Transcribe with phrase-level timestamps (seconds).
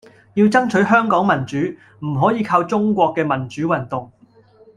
[0.33, 1.57] 要爭取香港民主，
[2.03, 4.11] 唔可以靠中國嘅民主運動